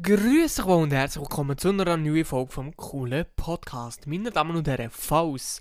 [0.00, 4.06] Grüß euch und herzlich willkommen zu einer neuen Folge vom coolen Podcast.
[4.06, 5.60] Meine Damen und Herren, falls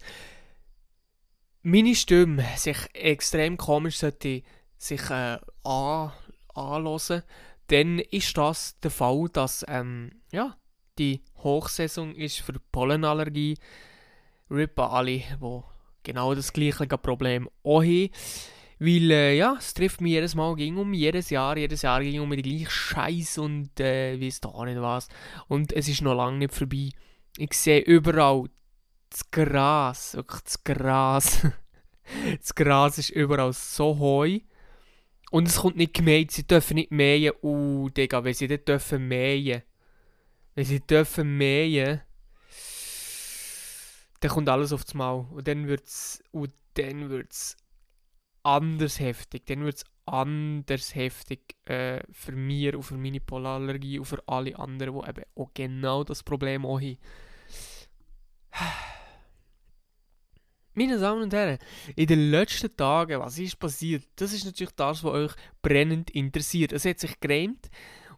[1.63, 4.43] meine Stimme sich extrem komisch sollte
[4.77, 6.11] sich äh, an,
[6.53, 7.23] anhören,
[7.69, 10.55] dann ist das der Fall, dass ähm, ja,
[10.99, 13.57] die Hochsaison ist für Pollenallergie.
[14.51, 15.63] Rip an alle, die
[16.03, 18.11] genau das gleiche Problem auch haben.
[18.79, 22.21] Weil, äh, ja, es trifft mich jedes Mal, ging um jedes Jahr, jedes Jahr ging
[22.21, 25.07] um den gleichen Scheiß und äh, weiss da nicht was.
[25.47, 26.89] Und es ist noch lange nicht vorbei.
[27.37, 28.49] Ich sehe überall
[29.09, 31.47] das Gras, wirklich das Gras.
[32.39, 34.39] das Gras ist überall so heu.
[35.31, 37.33] Und es kommt nicht gemäht, sie dürfen nicht mähen.
[37.41, 39.63] Uh, Digga, wenn sie nicht dürfen mähen.
[40.55, 42.01] Wenn sie dürfen mähen,
[44.19, 45.25] dann kommt alles aufs Maul.
[45.31, 47.57] Und dann wird's, und dann wird's
[48.47, 49.45] anders heftig.
[49.45, 54.57] Dann wird es anders heftig äh, für mich und für meine Polarallergie und für alle
[54.57, 56.97] anderen, die eben auch genau das Problem haben.
[60.73, 61.57] Meine Damen und Herren,
[61.95, 64.03] in den letzten Tagen, was ist passiert?
[64.15, 66.71] Das ist natürlich das, was euch brennend interessiert.
[66.71, 67.71] Es hat sich gereimt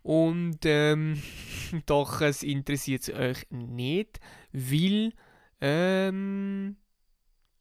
[0.03, 1.23] und ähm,
[1.85, 4.19] doch, es interessiert euch nicht,
[4.51, 5.13] weil
[5.61, 6.75] ähm,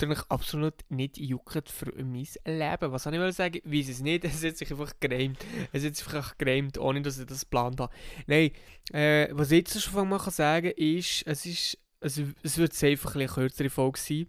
[0.07, 2.93] mich absolut nicht juckt für mein Leben.
[2.93, 3.61] Was soll ich sagen?
[3.65, 4.25] Ich weiß es nicht.
[4.25, 5.45] Es hat sich einfach gereimt.
[5.73, 7.93] Es hat sich einfach gereimt, ohne dass ich das geplant habe.
[8.27, 8.51] Nein,
[8.93, 13.15] äh, was ich jetzt schon mal sagen kann, ist, es ist, es, es wird einfach
[13.15, 14.27] eine kürzere Folge sein.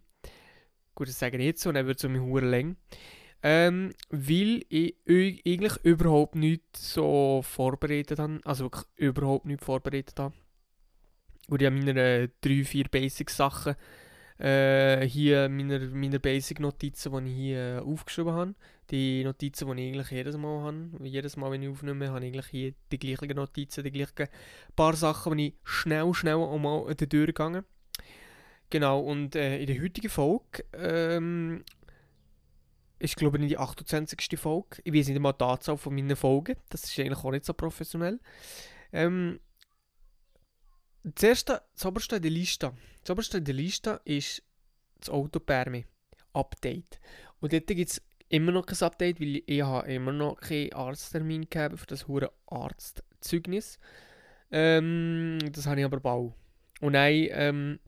[0.95, 2.75] Gut, das sage ich jetzt so, dann wird es um eine lang.
[3.41, 8.41] Ähm, weil ich eigentlich überhaupt nicht so vorbereitet habe.
[8.43, 10.33] Also wirklich überhaupt nicht vorbereitet habe.
[11.47, 13.75] Und ich habe meine äh, drei, vier Basic-Sachen
[14.39, 18.55] äh, hier meine, meine Basic-Notizen, die ich hier äh, aufgeschrieben habe.
[18.89, 20.89] Die Notizen, die ich eigentlich jedes Mal habe.
[21.03, 24.27] Jedes Mal, wenn ich aufnehme, habe ich eigentlich hier die gleichen Notizen, die gleichen
[24.75, 27.65] paar Sachen, die ich schnell, schnell einmal durchgegangen
[28.69, 31.63] Genau, und äh, in der heutigen Folge ähm,
[32.99, 34.39] ist, glaube ich, die 28.
[34.39, 34.77] Folge.
[34.83, 36.55] Ich weiß nicht einmal die Anzahl von meinen Folgen.
[36.69, 38.19] Das ist eigentlich auch nicht so professionell.
[38.93, 39.39] Ähm,
[41.04, 44.43] das erste, das oberste der Liste, das oberste der Liste ist
[44.99, 45.86] das Autopermi
[46.33, 46.99] Update.
[47.39, 51.49] Und dort gibt es immer noch kein Update, weil ich habe immer noch keinen Arzttermin
[51.49, 53.80] gegeben für das hure Arztzeugnis.
[54.52, 56.33] Ähm, das habe ich aber bald.
[56.82, 57.80] Und dann ähm,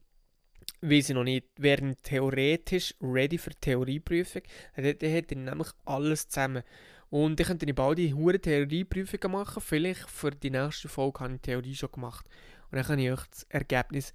[0.80, 4.42] weiß ich noch nicht, wären theoretisch ready für die Theorieprüfung.
[4.76, 6.62] Dann hätte ich nämlich alles zusammen.
[7.08, 9.62] Und ich könnte bald die hure Theorieprüfung machen.
[9.62, 12.26] Vielleicht für die nächste Folge habe ich die Theorie schon gemacht.
[12.72, 14.14] Und dann kann ich euch das Ergebnis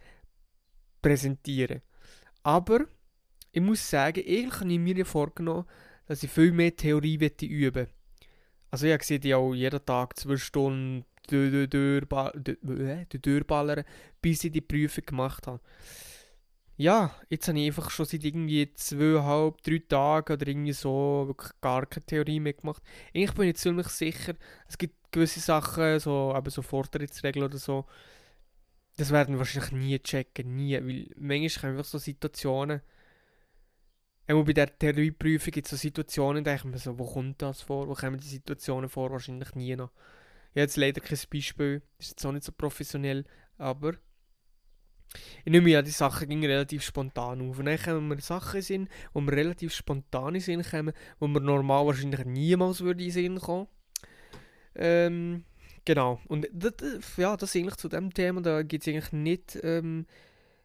[1.01, 1.81] präsentieren.
[2.41, 2.87] Aber
[3.51, 5.65] ich muss sagen, eigentlich habe ich mir vorgenommen,
[6.07, 7.87] dass ich viel mehr Theorie üben
[8.71, 11.05] Also ich sehe ja auch jeden Tag zwei Stunden
[13.21, 13.83] durchballern,
[14.21, 15.61] bis ich die Prüfung gemacht habe.
[16.79, 21.51] Ja, jetzt habe ich einfach schon seit irgendwie zweieinhalb, drei Tagen oder irgendwie so wirklich
[21.59, 22.83] gar keine Theorie mehr gemacht.
[23.15, 24.35] Eigentlich bin ich ziemlich sicher,
[24.67, 27.85] es gibt gewisse Sachen, so, eben so Fortschrittsregeln oder so,
[28.97, 30.75] das werden wir wahrscheinlich nie checken, nie.
[30.75, 32.81] Weil manchmal haben einfach so Situationen.
[34.29, 37.41] Auch bei der Theorieprüfung gibt es so Situationen, da denke ich mir so, wo kommt
[37.41, 37.87] das vor?
[37.87, 39.11] Wo kommen die Situationen vor?
[39.11, 39.91] Wahrscheinlich nie noch.
[40.53, 43.23] Ich habe jetzt leider kein Beispiel, ist jetzt auch nicht so professionell,
[43.57, 43.93] aber
[45.45, 47.59] ich nehme ja, die Sachen gingen relativ spontan auf.
[47.59, 51.39] Und dann kommen wir Sachen in wo wir relativ spontan in Sinn kommen, wo wir
[51.39, 53.67] normal wahrscheinlich niemals würde in Sinn kommen.
[54.75, 55.45] Ähm,
[55.87, 56.19] Genau.
[56.27, 60.05] Und das, ja, das eigentlich zu dem Thema, da gibt es eigentlich nicht, ähm,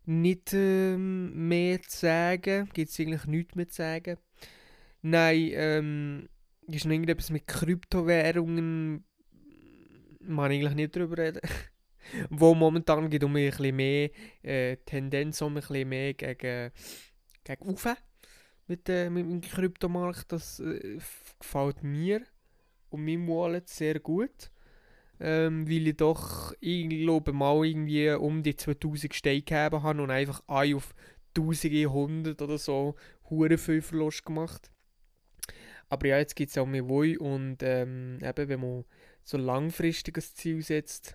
[0.04, 2.68] nicht ähm, mehr zu sagen.
[2.74, 4.16] Gibt es eigentlich nichts mehr zu sagen.
[5.00, 6.28] Nein, ähm,
[6.66, 9.04] ist noch irgendetwas mit Kryptowährungen.
[10.22, 11.40] Man eigentlich nicht darüber reden.
[12.30, 14.10] Wo momentan geht um ein bisschen mehr
[14.42, 16.72] äh, Tendenz um ein bisschen mehr gegen,
[17.44, 17.96] gegen Ufe
[18.66, 20.32] mit, äh, mit dem Kryptomarkt.
[20.32, 20.98] Das äh,
[21.38, 22.22] gefällt mir
[22.90, 24.50] und meinem Wallet sehr gut
[25.22, 30.10] ähm, weil ich doch, ich glaube, mal irgendwie um die 2000 Steine gegeben habe und
[30.10, 30.94] einfach ein auf
[31.36, 32.96] 1100 oder so
[33.30, 34.70] hure viel Verlust gemacht.
[35.88, 38.84] Aber ja, jetzt gibt es auch mehr Woi und ähm, eben, wenn man
[39.22, 41.14] so langfristiges Ziel setzt,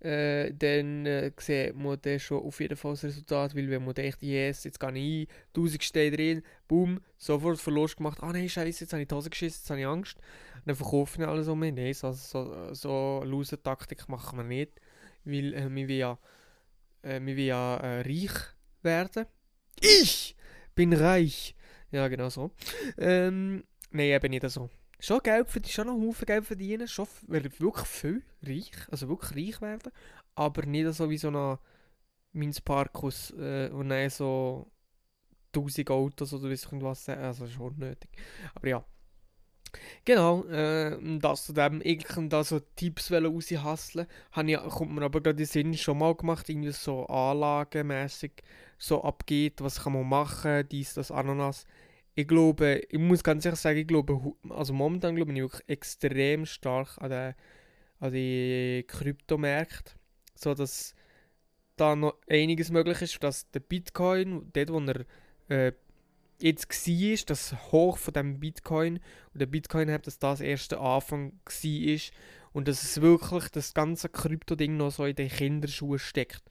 [0.00, 3.94] äh, dann äh, sieht man dann schon auf jeden Fall das Resultat, weil wenn man
[3.94, 8.48] denkt, yes, jetzt gehe ich ein, 1000 Steine drin, boom, sofort Verlust gemacht, ah nein,
[8.48, 10.18] scheiße, jetzt habe ich die Hose geschissen, jetzt habe ich Angst
[10.66, 11.72] dann verkaufen wir alles um mich.
[11.72, 14.80] Nein, so, so, so Loser-Taktik machen wir nicht,
[15.24, 16.18] weil äh, wir will ja,
[17.02, 18.32] äh, wir will ja äh, reich
[18.82, 19.26] werden.
[19.80, 20.34] Ich
[20.74, 21.54] bin reich!
[21.92, 22.50] Ja, genau so.
[22.98, 24.68] Ähm, nein, eben nicht so.
[24.98, 29.60] Schon Geld verdienen, schon noch Haufen Geld verdienen, schon wirklich viel reich, also wirklich reich
[29.60, 29.92] werden,
[30.34, 31.58] aber nicht so wie so ein
[32.32, 34.70] Minz Parkus äh, und dann so
[35.54, 38.10] 1000 Autos oder wie was, also schon nötig.
[38.54, 38.84] Aber ja.
[40.04, 44.06] Genau, äh, das zu dem, ich da so Tipps raushasseln,
[44.46, 48.42] ich, kommt mir aber gerade in den Sinn schon mal gemacht, irgendwie so anlagenmäßig
[48.78, 51.66] so abgeht, was kann man machen, dies, das, Ananas.
[52.18, 54.18] Ich glaube, ich muss ganz ehrlich sagen, ich glaube,
[54.48, 57.34] also momentan glaube ich wirklich extrem stark an, den,
[58.00, 59.92] an die Kryptomärkte,
[60.34, 60.94] so dass
[61.76, 65.04] da noch einiges möglich ist, dass der Bitcoin, dort wo er
[65.50, 65.72] äh,
[66.40, 68.98] jetzt war, das Hoch von dem Bitcoin
[69.34, 72.00] und der Bitcoin hat, dass das erste Anfang war
[72.54, 76.44] und dass es wirklich das ganze Krypto-Ding noch so in den Kinderschuhen steckt.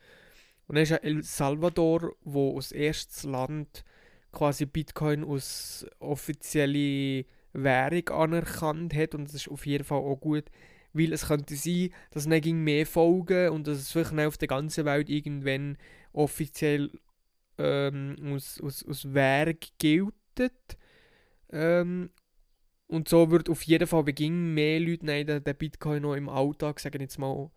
[0.68, 3.84] Und dann ist ja El Salvador, wo als erstes Land
[4.36, 10.44] quasi Bitcoin als offizielle Währung anerkannt hat und das ist auf jeden Fall auch gut,
[10.94, 14.86] weil es könnte sein, dass es mehr folgen und dass es vielleicht auf der ganzen
[14.86, 15.78] Welt irgendwann
[16.14, 16.92] offiziell
[17.58, 20.14] ähm, aus, aus, aus Werk gilt.
[21.52, 22.10] Ähm,
[22.88, 26.80] und so wird auf jeden Fall beginn mehr Leute den, den Bitcoin noch im Alltag,
[26.80, 27.50] sagen jetzt mal,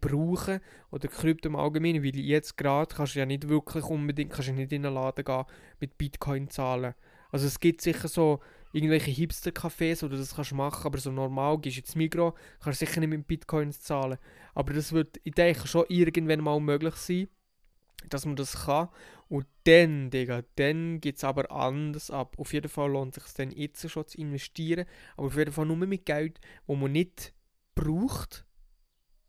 [0.00, 0.60] brauchen
[0.90, 4.52] oder Krypto im Allgemeinen, weil jetzt gerade kannst du ja nicht wirklich unbedingt, kannst du
[4.52, 5.44] nicht in den Laden gehen
[5.80, 6.94] mit Bitcoin zahlen.
[7.30, 8.40] Also es gibt sicher so
[8.72, 12.86] irgendwelche Hipster-Cafés, du das kannst machen, aber so normal gehst du ins Migros, kannst du
[12.86, 14.18] sicher nicht mit Bitcoins zahlen.
[14.54, 17.28] Aber das wird, ich denke, schon irgendwann mal möglich sein
[18.08, 18.88] dass man das kann.
[19.28, 22.36] Und dann, Digga, dann geht es aber anders ab.
[22.38, 24.86] Auf jeden Fall lohnt es sich dann jetzt schon zu investieren,
[25.16, 27.32] aber auf jeden Fall nur mit Geld, wo man nicht
[27.74, 28.44] braucht.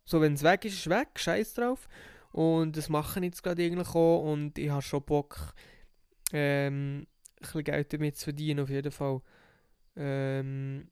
[0.05, 1.87] So, wenn es weg ist, ist es weg, scheiß drauf.
[2.31, 5.53] Und das mache ich jetzt gerade eigentlich auch und ich habe schon Bock,
[6.31, 7.07] ähm, ein
[7.39, 9.21] bisschen Geld damit zu verdienen, auf jeden Fall.
[9.95, 10.89] Ähm,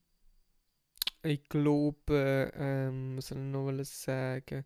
[1.23, 4.65] ich glaube, ähm, was soll ich noch sagen?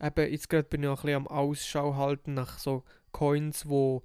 [0.00, 4.02] eben, jetzt gerade bin ich auch ein bisschen am Ausschau halten nach so Coins, wo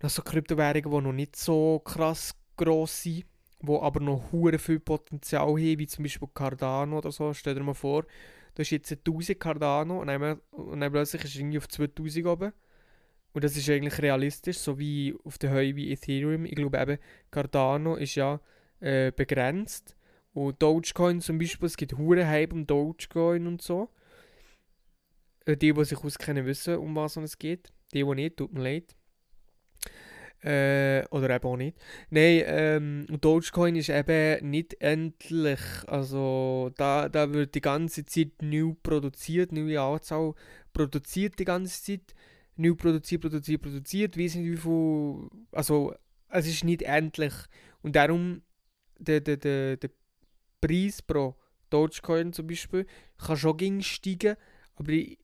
[0.00, 3.24] nach so Kryptowährungen, die noch nicht so krass gross sind,
[3.60, 7.32] wo aber noch hure viel Potenzial haben, wie zum Beispiel Cardano oder so.
[7.34, 8.04] Stell dir mal vor,
[8.58, 12.26] du hast jetzt 1000 Cardano und dann, und dann plötzlich ist es irgendwie auf 2000
[12.26, 12.52] oben.
[13.32, 16.44] Und das ist eigentlich realistisch, so wie auf der Höhe wie Ethereum.
[16.44, 16.98] Ich glaube eben,
[17.30, 18.40] Cardano ist ja
[18.80, 19.96] äh, begrenzt.
[20.32, 23.90] Und Dogecoin zum Beispiel, es gibt hure Hype um Dogecoin und so.
[25.44, 27.72] Äh, die, die sich auskennen, wissen, um was es geht.
[27.94, 28.96] Die, die nicht, tut mir leid.
[30.42, 31.76] Äh, oder eben auch nicht.
[32.10, 35.60] Nein, ähm, Dogecoin ist eben nicht endlich.
[35.86, 40.34] Also da, da wird die ganze Zeit neu produziert, neue Anzahl
[40.72, 42.14] produziert die ganze Zeit.
[42.56, 44.16] Neu produziert, produziert, produziert.
[44.16, 45.28] Wie sind wie viel.
[45.52, 45.94] Also
[46.28, 47.34] es ist nicht endlich.
[47.82, 48.42] Und darum
[48.98, 49.90] der, der, der, der
[50.60, 51.36] Preis pro
[51.70, 52.86] Dogecoin zum Beispiel
[53.18, 54.36] kann schon steigen.
[54.76, 55.18] Aber ich,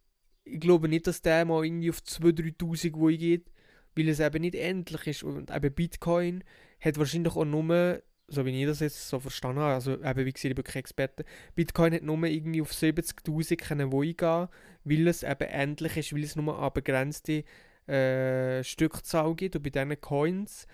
[0.45, 3.51] ich glaube nicht, dass der mal irgendwie auf 2'000, 3'000 geht,
[3.97, 5.23] weil es eben nicht endlich ist.
[5.23, 6.45] Und eben Bitcoin
[6.81, 10.33] hat wahrscheinlich auch nur, so wie ich das jetzt so verstanden habe, also eben wie
[10.33, 11.25] gesagt, ich bin kein Experte,
[11.55, 14.49] Bitcoin hat nur irgendwie auf 70'000 können gehen,
[14.85, 17.45] weil es eben endlich ist, weil es nur eine begrenzte
[17.87, 20.67] äh, Stückzahl gibt und bei diesen Coins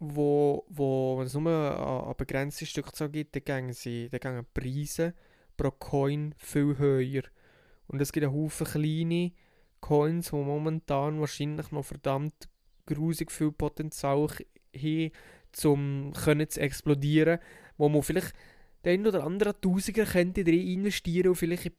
[0.00, 5.14] wo, wo es nur eine, begrenzte Stückzahl gibt, dann gehen, sie, dann gehen Preise
[5.56, 7.22] pro Coin viel höher.
[7.86, 9.32] Und es gibt einen Haufen kleine
[9.80, 12.48] Coins, die momentan wahrscheinlich noch verdammt
[12.86, 14.28] grusig viel Potenzial
[14.76, 15.10] haben,
[15.64, 17.38] um zu explodieren,
[17.76, 18.34] wo man vielleicht
[18.84, 21.72] den oder anderen Tausiger könnte drin investieren und vielleicht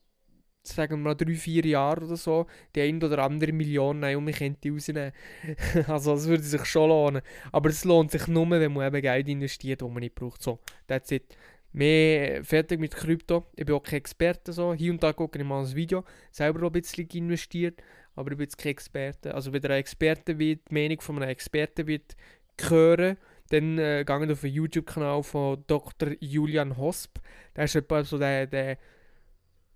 [0.63, 4.70] sagen wir mal drei, vier Jahre oder so, die ein oder andere Million nehmen könnte
[4.70, 5.12] rausnehmen.
[5.88, 7.22] also das würde sich schon lohnen.
[7.51, 10.43] Aber es lohnt sich nur, wenn man eben Geld investiert, das man nicht braucht.
[10.43, 11.36] So, that's it
[11.73, 13.47] mehr fertig mit Krypto.
[13.55, 14.53] Ich bin auch kein Experte.
[14.53, 14.73] So.
[14.73, 16.03] Hier und da gucke ich mal ein Video.
[16.31, 17.81] Selber ein bisschen investiert,
[18.15, 19.33] aber ich bin jetzt kein Experte.
[19.33, 22.15] Also wenn ihr ein Experte wird, die Meinung von einem Experten wird
[22.59, 23.17] hören,
[23.49, 26.11] dann äh, geht auf den YouTube-Kanal von Dr.
[26.19, 27.19] Julian Hosp.
[27.55, 28.77] Der ist etwa so der, der,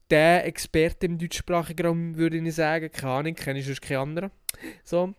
[0.10, 2.92] der Experte im deutschsprachigen Raum, würde ich sagen.
[2.92, 4.32] Keine Ahnung, kenne ich sonst keinen anderen.
[4.84, 5.14] So.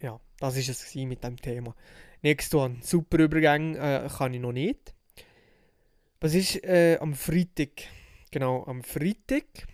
[0.00, 1.74] Ja, das war es mit dem Thema.
[2.22, 2.78] Nächstes One.
[2.82, 4.94] Super Übergang äh, kann ich noch nicht.
[6.22, 7.70] Was ist äh, am Freitag?
[8.30, 9.66] Genau, am Freitag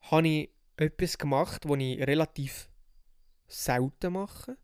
[0.00, 2.68] habe ich etwas gemacht, was ich relativ
[3.46, 4.56] selten mache.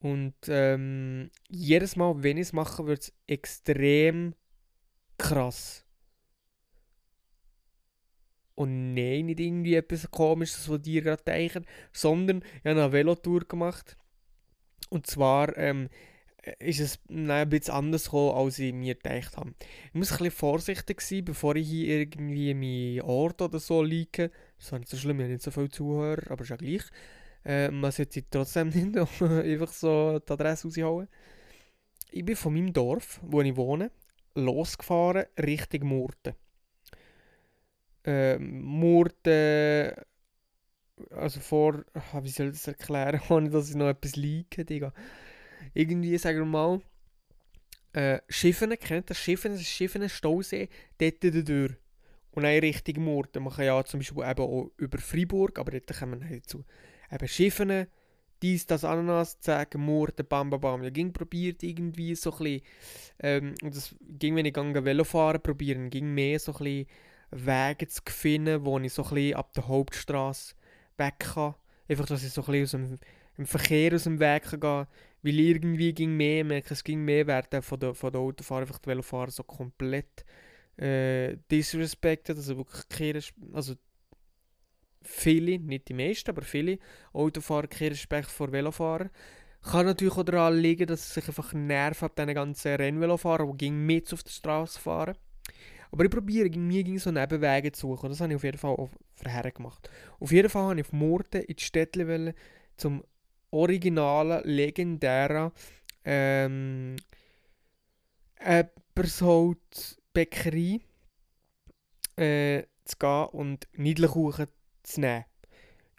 [0.00, 4.34] Und ähm, jedes Mal, wenn ich es mache, wird es extrem
[5.16, 5.86] krass.
[8.56, 13.44] Und nein, nicht irgendwie etwas komisches, was dir gerade denken, sondern ich habe eine Velotour
[13.44, 13.96] gemacht.
[14.88, 15.88] Und zwar ähm,
[16.58, 19.54] ist es ein bisschen anders gekommen, als ich mir gedacht habe.
[19.88, 24.30] Ich muss ein bisschen vorsichtig sein, bevor ich hier irgendwie meinen Ort oder so liege.
[24.56, 26.82] Das ist nicht so schlimm, ich habe nicht so viele Zuhörer, aber ist ja gleich.
[27.44, 31.08] Äh, man sollte trotzdem nicht einfach so die Adresse raushauen.
[32.10, 33.90] Ich bin von meinem Dorf, wo ich wohne,
[34.34, 36.34] losgefahren Richtung Murten.
[38.04, 39.92] Äh, Murten,
[41.10, 41.84] also vor,
[42.22, 44.92] wie soll ich das erklären, ohne dass ich noch etwas liege, Digga
[45.74, 46.80] irgendwie, sagen wir mal,
[47.92, 51.72] äh, Schiffen, kennt das Schiffen, das Schiffen, Stausee, dort durch.
[52.32, 53.42] Und dann Richtung Murten.
[53.42, 56.64] Man kann ja zum Beispiel eben auch über Freiburg, aber dort kommen nicht zu.
[57.10, 57.86] Eben Schiffen,
[58.42, 60.82] dies, das, Ananas, sagen, Murten, bam, bam, bam.
[60.84, 62.62] Ich ging probiert irgendwie so ein bisschen,
[63.18, 66.86] ähm, und das ging, wenn ich gegangen Velofahren probieren, ging mehr so ein bisschen
[67.32, 70.54] Wege zu finden, wo ich so ein bisschen ab der Hauptstraße
[70.96, 71.54] weg kann.
[71.88, 72.98] Einfach, dass ich so ein bisschen aus dem,
[73.36, 74.86] im Verkehr aus dem Weg kann gehen
[75.22, 78.78] weil irgendwie ging mehr, merke, es ging mehr werden von der, von der Autofahrer, einfach
[78.78, 80.24] die Velofahrer so komplett
[80.76, 83.20] äh, disrespected, also wirklich keine,
[83.52, 83.74] also
[85.02, 86.78] viele, nicht die meisten, aber viele
[87.12, 89.10] Autofahrer keinen Respekt vor Velofahrern.
[89.62, 93.70] Kann natürlich auch daran liegen, dass es sich einfach nervt ab diesen ganzen Rennvelofahrern, die
[93.70, 95.16] mit auf der Straße fahren.
[95.92, 98.06] Aber ich probiere, mir ging so Nebenwege zu suchen.
[98.06, 99.90] Und das habe ich auf jeden Fall auch vorher gemacht.
[100.18, 102.34] Auf jeden Fall habe ich auf Murten in die Städte
[102.76, 103.02] zum
[103.50, 105.52] originalen, legendären
[106.04, 106.96] ähm,
[108.40, 110.80] Ebersholz-Bäckerei
[112.16, 114.46] äh, zu gehen und Niedlerkuchen
[114.82, 115.24] zu nehmen.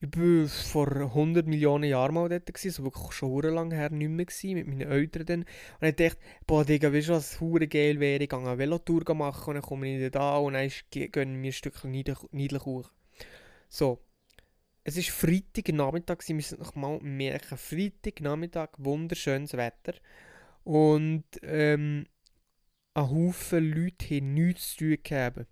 [0.03, 4.10] Ich war vor 100 Millionen Jahren mal dort, gewesen, so wirklich schon lange her nicht
[4.10, 5.46] mehr gewesen, mit meinen Eltern dann.
[5.79, 6.17] Und ich dachte,
[6.48, 9.63] boah Digga, weißt du was, hure geil wäre, ich gehe eine Velotour machen und dann
[9.63, 10.72] komme ich da und dann
[11.12, 12.89] gönnen wir ein Stückchen Niedlerkuchen.
[13.70, 14.00] So,
[14.83, 19.93] es ist Freitagnachmittag, Sie müssen noch mal merken, Freitagnachmittag, wunderschönes Wetter.
[20.63, 22.05] Und ähm,
[22.93, 25.47] ein Haufen Leute haben nichts zu tun gehabt.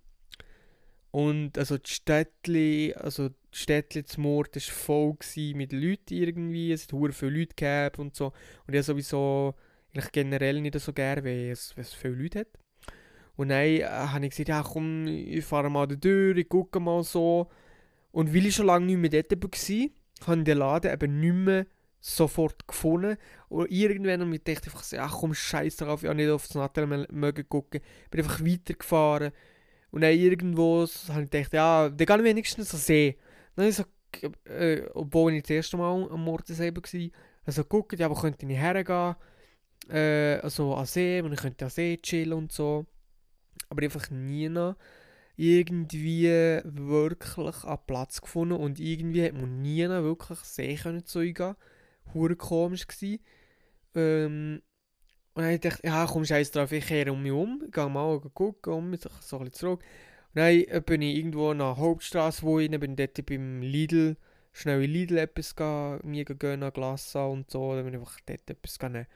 [1.12, 5.16] Und also die Städtli, also die Städtli zum Ort war voll
[5.54, 8.32] mit Leuten irgendwie, es hat viele Leute gehabt und so.
[8.66, 9.54] Und ich sowieso
[9.92, 12.48] eigentlich generell nicht so gerne, wenn es, wenn es viele Leute hat.
[13.36, 17.02] Und dann äh, habe ich gesagt, ja komm, ich fahre mal durch, ich gucke mal
[17.02, 17.48] so.
[18.12, 19.88] Und weil ich schon lange nicht mehr dort war,
[20.26, 21.66] habe ich den Laden eben nicht mehr
[22.00, 23.16] sofort gefunden.
[23.48, 26.46] Und irgendwann habe ich gedacht, einfach so, ach komm, scheiß drauf, ich habe nicht auf
[26.46, 27.80] das Nattel mögen gucken.
[28.10, 29.32] Bin einfach weitergefahren.
[29.90, 33.16] Und dann irgendwo habe ich gedacht, ja, dann kann ich wenigstens so sehen.
[33.54, 37.10] Dann habe ich so, äh, obwohl ich das erste Mal am Mortensee war,
[37.44, 39.16] also guckt, ja, wo könnte ich hergehen?
[39.88, 42.86] Äh, also an See, und ich könnte an See chillen und so.
[43.68, 44.76] Aber einfach nie noch
[45.40, 51.22] irgendwie wirklich an Platz gefunden und irgendwie hat man nie wirklich sehen können zu.
[52.12, 53.20] Hure komisch gsi.
[53.94, 54.60] Ähm,
[55.32, 58.20] und dann dachte ich, ja komm scheiß drauf, ich kehre um mich um, gehe mal
[58.20, 59.80] gucken, um mich so ein zurück.
[60.34, 64.16] Und dann äh, bin ich irgendwo nach Hauptstraße, wo ich bin dort beim Lidl,
[64.52, 68.50] schnell in Lidl etwas gehen, mir gehen, Glas und so, dann bin ich einfach dort
[68.50, 69.06] etwas nehmen.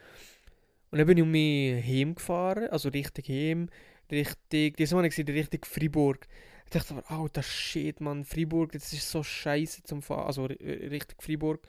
[0.91, 3.69] Und dann bin ich um mich heimgefahren, also richtig heim,
[4.11, 6.27] richtig, diesmal war ich richtig Freiburg.
[6.65, 10.27] Ich dachte aber, das Shit, man, Freiburg, das ist so scheiße zum Fahren.
[10.27, 11.67] Also richtig Freiburg,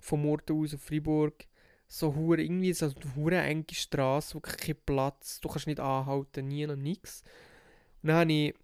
[0.00, 1.46] vom Ort aus auf Freiburg.
[1.88, 6.64] So hure irgendwie so hure enge Straße, wirklich kein Platz, du kannst nicht anhalten, nie
[6.66, 7.24] noch nichts.
[8.02, 8.54] Und dann ich,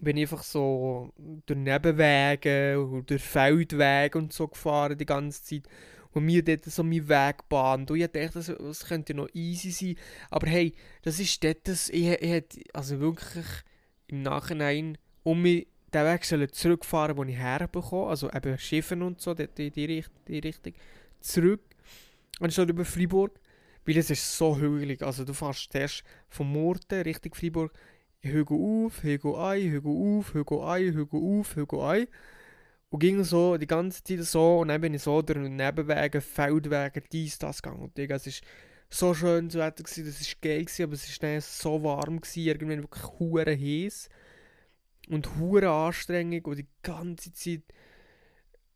[0.00, 1.12] bin ich einfach so
[1.46, 5.68] durch Nebenwege und durch Feldwege und so gefahren die ganze Zeit
[6.12, 7.36] und mir dort so meinen Weg.
[7.50, 9.96] Und ich dachte, das, das könnte noch easy sein.
[10.30, 13.46] Aber hey, das ist dort, das, ich, ich also wirklich
[14.08, 19.20] im Nachhinein um mich den Weg sollen zurückfahren, wo ich herbekomme, also eben Schiffen und
[19.20, 20.72] so, dort in die, Richt die Richtung,
[21.20, 21.60] zurück.
[22.40, 23.38] Anstatt über Freiburg,
[23.84, 25.02] weil es ist so hügelig.
[25.02, 27.72] Also du fährst erst vom Murten Richtung Freiburg,
[28.22, 32.06] Hügel auf, Hügel ein, Hügel auf, Hügel ein, Hügel auf, Hügel ein.
[32.90, 37.02] Und ging so die ganze Zeit so und dann bin ich so durch Nebenwege, Feldwege,
[37.10, 37.82] dies, das gegangen.
[37.82, 38.32] Und es war
[38.90, 42.20] so schön das Wetter, gewesen, das war geil, gewesen, aber es war dann so warm,
[42.20, 44.10] gewesen, irgendwann wirklich hure heiß
[45.08, 47.62] und hure anstrengend und die ganze Zeit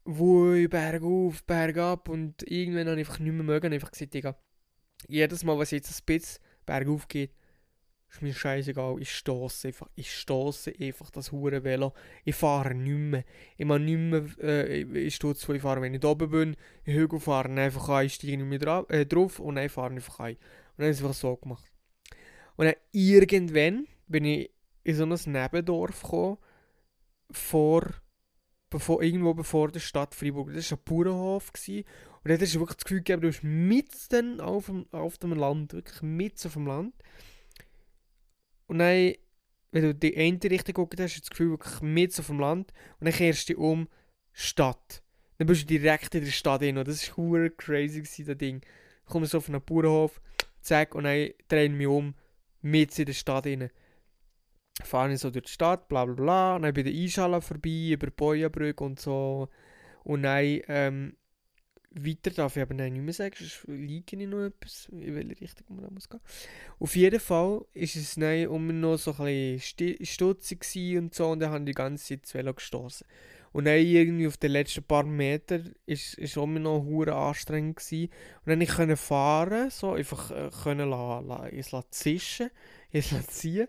[0.06, 4.36] ich bergauf, bergab und irgendwann habe ich einfach nicht mehr mögen, einfach gesagt,
[5.08, 7.32] jedes Mal, was jetzt ein bisschen bergauf geht,
[8.10, 11.92] ist mir scheißegal, ich stoße einfach, ich stoße einfach das hure Velo.
[12.25, 13.25] Ich fahre nicht mehr.
[13.56, 16.94] Ich mache nicht mehr, äh, ich stehe zu, ich fahre, wenn ich oben bin, ich
[16.94, 20.36] Hügel fahren einfach ein, steige nicht mehr drauf, äh, drauf und dann fahre einfach ein.
[20.36, 21.70] Und dann ist es einfach so gemacht.
[22.56, 24.50] Und dann irgendwann bin ich
[24.84, 26.38] in so ein Nebendorf gekommen,
[27.30, 27.86] vor,
[28.70, 30.52] bevor, irgendwo bevor der Stadt Freiburg.
[30.54, 31.52] Das war ein Bauernhof.
[31.52, 31.84] Gewesen.
[32.22, 35.32] Und dort hast du wirklich das Gefühl gegeben, du bist mitten auf dem, auf dem
[35.32, 35.72] Land.
[35.72, 36.94] Wirklich mitten auf dem Land.
[38.66, 39.14] Und dann,
[39.73, 42.73] wenn du die eine Richtung guckst, hast du das Gefühl, wirklich mitten auf dem Land.
[43.00, 43.88] Und dann kehrst du um
[44.32, 45.02] Stadt.
[45.38, 46.78] Dann bist du direkt in der Stadt hin.
[46.78, 48.62] Und das war crazy, gewesen, das Ding.
[49.04, 50.20] Ich komme so auf einen Bauernhof,
[50.61, 52.14] zack, und dann drehe ich mich um,
[52.62, 53.70] mitten in der Stadt hin
[54.85, 57.90] fahre ich so durch die Stadt, bla bla bla, und dann bei der Einschale vorbei,
[57.92, 59.49] über die Bojenbrücke und so.
[60.04, 61.16] Und dann ähm,
[62.04, 65.66] weiter darf ich aber nicht mehr sagen, sonst liege ich noch etwas, in welche Richtung
[65.70, 66.20] man da muss gehen.
[66.78, 71.40] Auf jeden Fall ist es dann um noch so ein bisschen stutzig und so, und
[71.40, 73.06] dann habe ich die ganze Zeit das Velo gestoßen.
[73.52, 78.10] Und dann irgendwie auf den letzten paar Metern ist, ist auch noch hure anstrengend gewesen.
[78.44, 82.50] Und dann konnte ich fahren, so einfach äh, können la, la, es la zischen,
[82.92, 83.68] es la ziehen.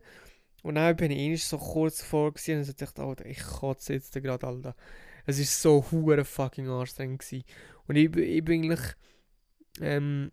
[0.62, 4.46] Und dann bin ich so kurz vor gewesen, und ich dachte, ich kotze jetzt gerade,
[4.46, 4.75] Alter.
[5.25, 7.19] Es war so hure fucking anstrengend.
[7.19, 7.46] Gewesen.
[7.88, 8.96] Und ich, ich bin eigentlich,
[9.82, 10.32] ähm,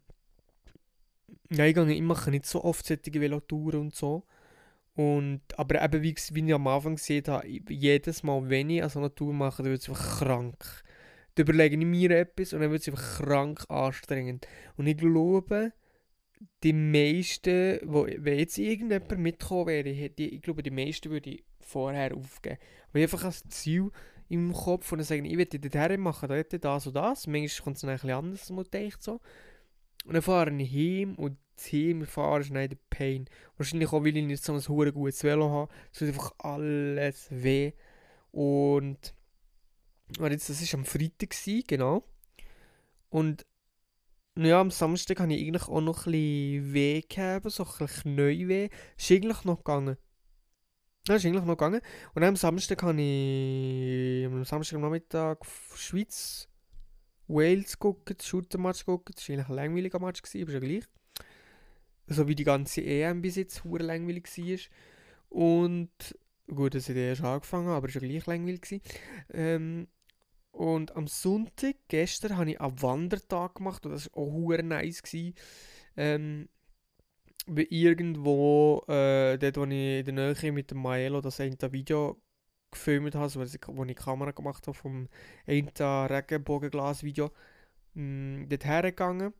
[1.50, 4.24] ja, ich, gehe, ich nicht so oft solche Velotouren und so.
[4.96, 9.00] Und, aber eben, wie, wie ich am Anfang gesehen habe, jedes Mal, wenn ich so
[9.00, 10.84] eine Tour mache, dann wird es einfach krank.
[11.34, 14.46] Dann überlege ich mir etwas und dann wird es einfach krank anstrengend.
[14.76, 15.72] Und ich glaube,
[16.62, 21.44] die meisten, wo, wenn jetzt irgendjemand mitgekommen wäre, hätte ich, glaube, die meisten würde ich
[21.60, 22.58] vorher aufgeben.
[22.88, 23.90] Aber ich einfach ein Ziel
[24.34, 27.26] im Kopf und dann sagen, ich will dort machen, hätte das und das.
[27.26, 29.20] Manchmal kommt es dann ein bisschen anders, als man denkt so.
[30.04, 33.26] Und dann fahre ich heim und das Heimfahren ist nicht der Pain.
[33.56, 35.72] Wahrscheinlich auch, weil ich nicht so ein hure gutes Velo habe.
[35.92, 37.72] Es tut einfach alles weh.
[38.32, 39.14] Und
[40.20, 41.34] jetzt, das war am Freitag,
[41.66, 42.04] genau.
[43.08, 43.46] Und
[44.36, 48.16] ja, am Samstag habe ich eigentlich auch noch ein bisschen weh gehabt, so ein bisschen
[48.16, 48.68] Knäuweh.
[48.98, 49.96] Ist eigentlich noch gegangen.
[51.06, 51.82] Ja, ist eigentlich noch gegangen.
[52.14, 55.44] Und am Samstag habe ich am Samstag Nachmittag
[55.74, 56.48] Schweiz,
[57.28, 59.18] Wales geguckt, Shooter-Match geguckt.
[59.18, 60.84] Das war eigentlich ein langweiliger Match, gewesen, aber ja gleich.
[62.06, 64.58] So wie die ganze EM bis jetzt hure langweilig war.
[65.28, 65.90] Und
[66.46, 68.80] gut, dass ich erst angefangen aber ja gleich langweilig.
[69.30, 69.88] Ähm,
[70.52, 75.02] und am Sonntag, gestern, habe ich einen Wandertag gemacht und das war auch hure nice.
[75.02, 75.34] Gewesen.
[75.98, 76.48] Ähm,
[77.46, 82.20] irgendwo, äh, dort wo ich in der Nähe mit dem Maelo das eine Video
[82.70, 85.08] gefilmt habe, also, wo ich die Kamera gemacht habe vom
[85.46, 87.30] einen Regenbogenglas-Video,
[87.94, 89.32] mm, dort hergegangen.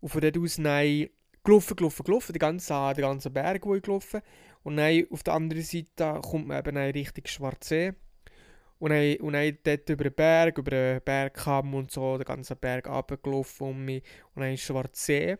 [0.00, 1.10] Und von dort aus nein,
[1.44, 4.20] gelaufen, gelaufen, gelaufen, den ganzen, den ganzen Berg, wo ich gelaufen.
[4.62, 7.94] Und dann auf der anderen Seite kommt man eben Richtung Schwarzsee.
[8.78, 12.56] Und dann, und dann dort über den Berg, über den Bergkamm und so, den ganzen
[12.56, 14.02] Berg runtergelaufen um mich.
[14.34, 15.36] Und dann ist Schwarzsee.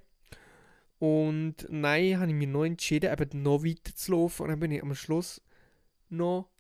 [1.01, 4.43] Und nein, habe ich mich noch entschieden, eben noch weiter zu laufen.
[4.43, 5.41] Und dann bin ich am Schluss
[6.11, 6.51] noch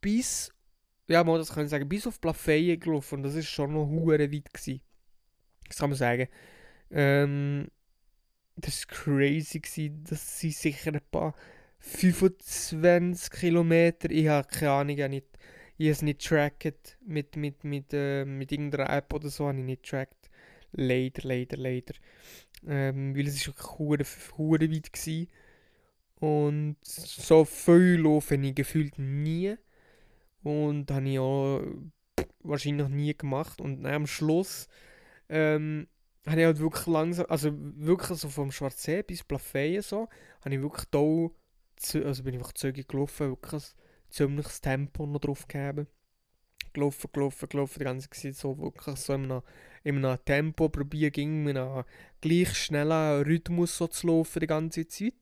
[0.00, 0.52] bis,
[1.08, 3.16] ja, mal das kann ich sagen, bis auf Plafeyen gelaufen.
[3.16, 4.82] Und das ist schon noch hure weit gewesen.
[5.66, 6.28] Das kann man sagen.
[6.90, 7.68] Ähm,
[8.56, 10.04] das war crazy gewesen.
[10.04, 11.34] Das sind sicher ein paar
[11.78, 14.10] 25 Kilometer.
[14.10, 15.26] Ich habe keine Ahnung, ich habe nicht
[15.78, 19.58] ich habe es nicht tracked mit, mit, mit, äh, mit irgendeiner App oder so, habe
[19.58, 20.30] ich nicht tracked.
[20.72, 21.94] Leider, leider, leider.
[22.66, 25.26] Ähm, weil es wirklich hure, weit war.
[26.20, 29.56] Und so viel laufe ich gefühlt nie.
[30.42, 31.62] Und habe ich auch
[32.42, 33.60] wahrscheinlich nie gemacht.
[33.60, 34.68] Und am Schluss
[35.28, 35.86] ähm,
[36.26, 40.08] habe ich halt wirklich langsam, also wirklich so vom Schwarzsee bis Plafeyen so,
[40.44, 40.98] habe ich wirklich da,
[42.06, 43.64] also bin ich einfach zügig gelaufen, wirklich
[44.08, 45.86] ziemliches Tempo noch drauf gegeben.
[46.72, 49.42] Gelaufen, gelaufen, gelaufen, die ganze Zeit so wirklich so in einem,
[49.84, 51.84] in einem Tempo probieren, ging mit einem
[52.20, 55.14] gleich schnellen Rhythmus so zu laufen die ganze Zeit.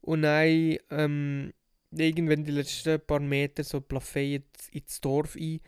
[0.00, 1.52] Und dann, ähm,
[1.92, 5.60] irgendwann die letzten paar Meter so Plafé ins Dorf ein,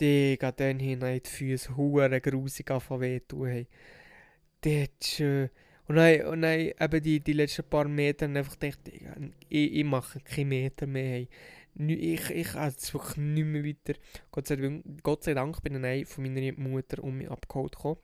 [0.00, 3.46] die geht dann hinein die Füße hure grusig anfangen weh tun.
[3.48, 3.66] Hey.
[4.62, 5.48] Das äh,
[5.88, 8.80] und dann, und dann eben die, die letzten paar Meter einfach gedacht,
[9.48, 11.04] ich, ich mache keine Meter mehr.
[11.04, 11.28] Hey
[11.74, 13.98] ich, ich es wirklich nicht mehr weiter.
[14.30, 17.98] Gott sei, Dank, Gott sei Dank bin ich von meiner Mutter um mich abgeholt gekommen.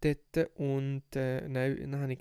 [0.00, 2.20] Dort, und äh, nein, dann habe ich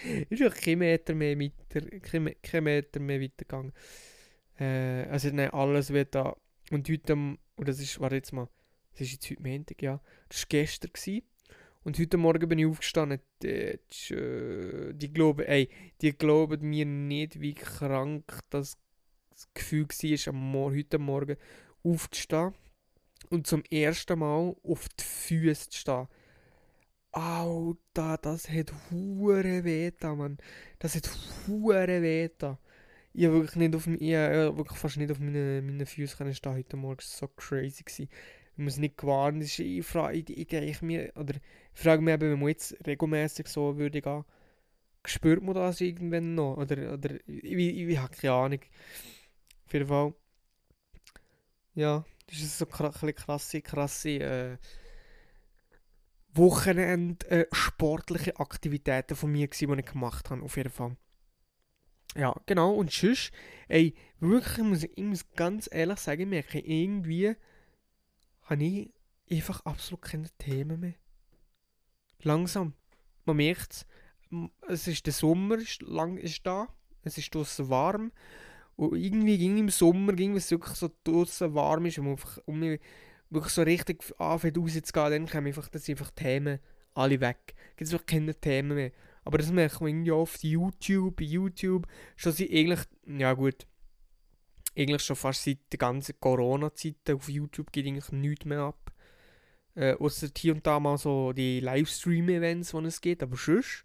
[0.30, 3.72] ist auch kein Meter mehr weiter, kein, kein Meter mehr weitergegangen.
[4.58, 6.36] Äh, also nein, alles wird da.
[6.70, 8.48] Und heute, und das ist, warte jetzt mal,
[8.92, 10.00] das ist jetzt heute Montag, ja.
[10.28, 10.92] Das war gestern.
[10.92, 11.22] Gewesen.
[11.82, 13.20] Und heute Morgen bin ich aufgestanden.
[13.42, 15.68] Die, die, äh, die glauben, ey,
[16.00, 18.78] die glauben mir nicht, wie krank das
[19.40, 21.36] das Gefühl war, am Morgen, heute Morgen
[21.82, 22.54] aufzustehen
[23.30, 26.08] und zum ersten Mal auf die Füße zu stehen.
[27.12, 30.38] Alter, das hat hure weh Mann.
[30.78, 31.10] Das hat
[31.46, 32.28] hure weh
[33.12, 36.76] ich habe wirklich nicht auf ich wirklich fast nicht auf meinen meine Füßen stehen heute
[36.76, 36.98] Morgen.
[36.98, 37.82] Das war so crazy.
[37.82, 38.08] Gewesen.
[38.56, 42.02] Wenn man es nicht gewarnt ist, ich frage, ich, ich, ich, mir, oder ich frage
[42.02, 44.24] mich eben, wenn man jetzt regelmäßig so würde gehen,
[45.04, 46.56] spürt man das irgendwann noch?
[46.56, 48.60] Oder, oder ich, ich, ich habe keine Ahnung.
[49.70, 50.14] Auf jeden Fall.
[51.76, 54.58] Ja, das ist so eine krasse, krasse äh,
[56.34, 60.96] Wochenend äh, sportliche Aktivitäten von mir, gewesen, die ich gemacht habe, auf jeden Fall.
[62.16, 62.74] Ja, genau.
[62.74, 63.30] Und sonst,
[63.68, 67.36] ey, wirklich, ich muss, ich muss ganz ehrlich sagen, ich merke, irgendwie
[68.42, 68.92] habe ich
[69.30, 70.94] einfach absolut keine Themen mehr.
[72.22, 72.74] Langsam.
[73.24, 73.86] Man merkt es.
[74.66, 76.66] Es ist der Sommer, ist, lang, ist da.
[77.04, 78.10] Es ist draußen warm.
[78.80, 83.52] Und irgendwie ging im Sommer, ging es wirklich so draußen warm ist, und um wirklich
[83.52, 86.60] so richtig anfängt rauszugehen, dann kommen einfach, das einfach Themen
[86.94, 87.54] alle weg.
[87.76, 88.92] Gibt es wirklich keine Themen mehr.
[89.22, 93.66] Aber das merkt man irgendwie auf YouTube, YouTube, schon seit eigentlich, ja gut,
[94.74, 98.94] eigentlich schon fast seit der ganzen Corona-Zeit auf YouTube geht eigentlich nichts mehr ab.
[99.74, 103.84] Äh, außer hier und da mal so die Livestream-Events, die es geht, aber sonst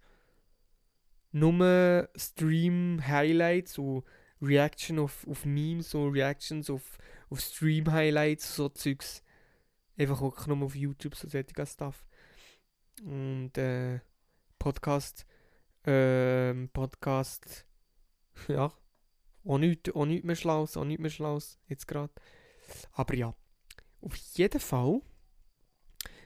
[1.34, 4.06] nur Stream-Highlights und
[4.42, 6.98] Reaction auf, auf Memes und Reactions auf,
[7.30, 9.24] auf Stream-Highlights, so Zeugs.
[9.98, 12.06] Einfach auch nur auf YouTube, so solche Stuff.
[13.02, 14.00] Und äh,
[14.60, 15.26] Podcast,
[15.86, 17.66] ähm, Podcast,
[18.48, 18.74] ja,
[19.46, 22.14] auch nichts, auch nichts mehr Schlaues, auch nichts mehr Schlaues, jetzt gerade.
[22.94, 23.36] Aber ja,
[24.02, 25.02] auf jeden Fall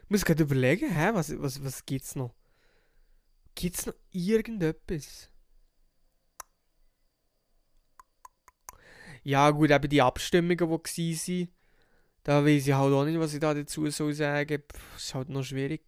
[0.08, 2.34] muss ich gerade überlegen, hä, was, was, was gibt's noch?
[3.56, 5.30] Gibt's noch irgendetwas?
[9.24, 11.50] Ja gut, eben die Abstimmungen, die waren,
[12.24, 14.64] da weiß ich halt auch nicht, was ich da dazu soll sagen.
[14.94, 15.82] Das ist halt noch schwierig.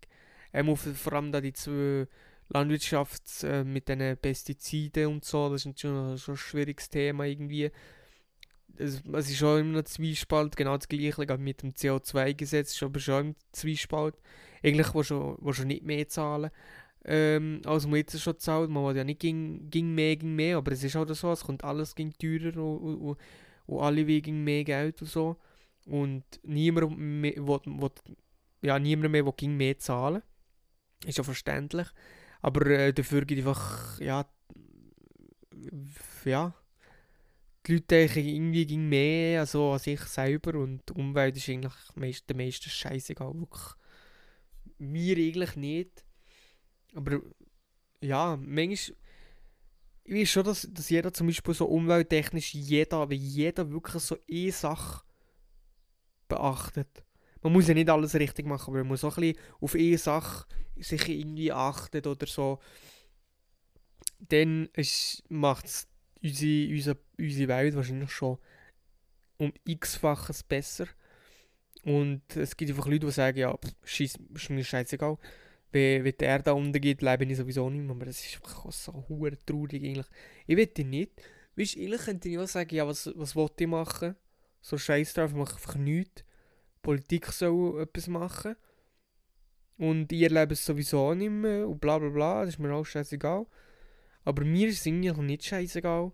[0.54, 2.08] Ähm, vor allem da die zwei
[2.50, 7.72] Landwirtschaft äh, mit den Pestiziden und so, das ist schon, schon ein schwieriges Thema irgendwie.
[8.78, 13.00] Es, es ist schon immer ein Zwiespalt, genau das gleiche mit dem CO2-Gesetz, ist aber
[13.00, 14.16] schon im Zwiespalt.
[14.64, 16.52] Eigentlich wo schon, wo schon nicht mehr zahlen,
[17.06, 18.70] ähm, als man jetzt schon zahlt.
[18.70, 21.44] Man will ja nicht ging, ging mehr, ging mehr, aber es ist halt so, es
[21.44, 23.18] kommt alles ging teurer und, und,
[23.66, 25.38] und alle wegen mehr Geld und so.
[25.86, 27.92] Und niemand mehr, will, will,
[28.62, 30.22] ja, niemand mehr will ging mehr zahlen.
[31.06, 31.88] Ist ja verständlich.
[32.42, 34.26] Aber äh, dafür gibt einfach, ja,
[36.26, 36.54] ja,
[37.66, 41.74] die Leute denken irgendwie ging mehr also an sich selber und die Umwelt ist eigentlich
[41.96, 43.34] meist, der meiste scheißegal.
[43.40, 43.74] Wirklich.
[44.80, 46.04] Mir eigentlich nicht.
[46.94, 47.22] Aber
[48.02, 48.98] ja, manchmal.
[50.04, 54.18] Ich weiß schon, dass, dass jeder zum Beispiel so umwelttechnisch jeder, wie jeder wirklich so
[54.30, 55.04] eine Sache
[56.28, 57.04] beachtet.
[57.44, 59.98] Man muss ja nicht alles richtig machen, aber man muss auch ein bisschen auf eine
[59.98, 62.60] Sache sich irgendwie achtet oder so,
[64.30, 64.70] dann
[65.30, 65.88] macht es
[66.22, 68.38] unsere, unsere, unsere Welt wahrscheinlich schon
[69.38, 70.88] um x-faches besser.
[71.84, 75.18] Und es gibt einfach Leute, die sagen, ja, scheiß, ist mir scheißegal.
[75.72, 77.96] Wenn, wenn die Erde untergeht, lebe ich sowieso nicht mehr.
[77.96, 80.08] Aber das ist einfach so hure traurig eigentlich.
[80.48, 81.12] Ich will nicht.
[81.56, 84.16] Weißt du, eigentlich könnte ich auch sagen, ja, was, was wollte ich machen?
[84.62, 86.24] So scheiß drauf, ich mache einfach nichts.
[86.82, 88.56] Politik soll etwas machen.
[89.78, 92.86] Und ihr lebt es sowieso nicht mehr und bla bla bla, das ist mir auch
[92.86, 93.48] scheißegal.
[94.24, 96.12] Aber mir ist es irgendwie nicht scheißegal,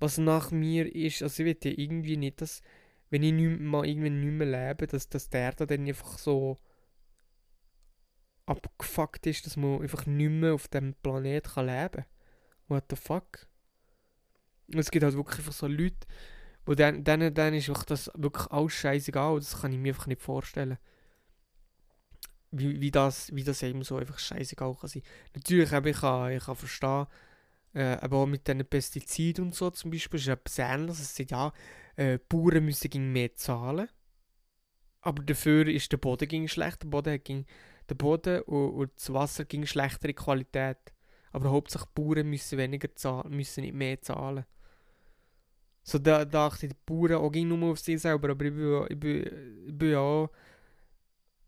[0.00, 1.22] was nach mir ist.
[1.22, 2.62] Also ich will ja irgendwie nicht, dass,
[3.10, 6.58] wenn ich nicht, mal irgendwann nicht mehr lebe, dass, dass der Erde dann einfach so
[8.46, 12.04] abgefuckt ist, dass man einfach nicht mehr auf dem Planet kann leben kann.
[12.68, 13.46] What the fuck?
[14.68, 16.06] Es gibt halt wirklich einfach so Leute,
[16.66, 19.36] wo denen, denen, denen ist das wirklich alles scheißegal.
[19.36, 20.78] Das kann ich mir einfach nicht vorstellen
[22.56, 25.02] wie, wie, das, wie das eben so einfach scheißegal kann sein.
[25.34, 27.06] Natürlich, eben, ich, kann, ich kann verstehen,
[27.74, 31.00] äh, aber auch mit diesen Pestiziden und so zum Beispiel ist etwas ähnliches.
[31.00, 31.52] Es sagt, ja,
[31.96, 33.88] äh, Bauern müssen mehr zahlen,
[35.00, 36.82] aber dafür ist der Boden ging schlecht.
[36.82, 37.46] Der Boden, ging,
[37.88, 40.78] der Boden und, und das Wasser ging schlechtere Qualität.
[41.32, 44.44] Aber hauptsächlich Bauern müssen weniger zahlen, müssen nicht mehr zahlen.
[45.82, 48.86] So da, da dachte ich, die Bauern auch nur auf sich selber, aber ich bin,
[48.88, 50.30] ich bin, ich bin ja auch